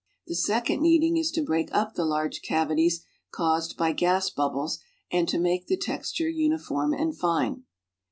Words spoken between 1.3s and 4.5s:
to break up the large cavities caused by gas